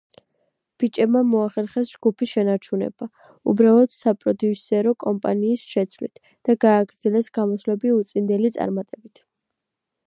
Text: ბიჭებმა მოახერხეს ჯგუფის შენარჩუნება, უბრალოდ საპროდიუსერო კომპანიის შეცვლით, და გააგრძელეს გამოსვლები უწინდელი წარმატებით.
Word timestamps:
ბიჭებმა 0.83 1.19
მოახერხეს 1.31 1.91
ჯგუფის 1.97 2.31
შენარჩუნება, 2.31 3.07
უბრალოდ 3.53 3.93
საპროდიუსერო 3.99 4.95
კომპანიის 5.05 5.67
შეცვლით, 5.75 6.21
და 6.49 6.59
გააგრძელეს 6.67 7.33
გამოსვლები 7.39 7.97
უწინდელი 8.01 8.55
წარმატებით. 8.59 9.27